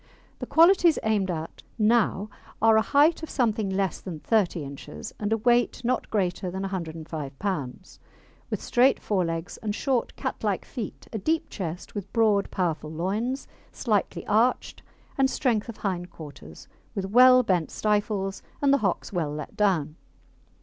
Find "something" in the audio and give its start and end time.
3.29-3.69